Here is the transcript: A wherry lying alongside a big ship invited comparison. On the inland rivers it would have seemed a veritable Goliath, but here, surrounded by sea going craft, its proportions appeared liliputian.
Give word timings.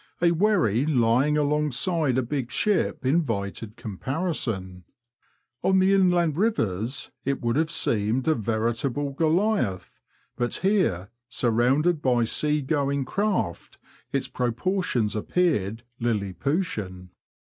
A 0.19 0.31
wherry 0.31 0.83
lying 0.87 1.37
alongside 1.37 2.17
a 2.17 2.23
big 2.23 2.49
ship 2.49 3.05
invited 3.05 3.75
comparison. 3.77 4.83
On 5.63 5.77
the 5.77 5.93
inland 5.93 6.37
rivers 6.37 7.11
it 7.23 7.39
would 7.41 7.55
have 7.55 7.69
seemed 7.69 8.27
a 8.27 8.33
veritable 8.33 9.11
Goliath, 9.11 9.99
but 10.35 10.55
here, 10.55 11.11
surrounded 11.29 12.01
by 12.01 12.23
sea 12.23 12.63
going 12.63 13.05
craft, 13.05 13.77
its 14.11 14.27
proportions 14.27 15.15
appeared 15.15 15.83
liliputian. 16.01 17.09